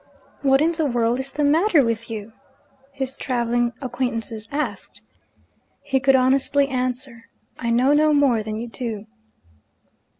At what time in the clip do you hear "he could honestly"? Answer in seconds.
5.83-6.67